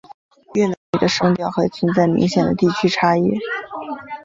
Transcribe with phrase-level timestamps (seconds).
[0.55, 3.37] 越南语的声调还存在明显的地区差异。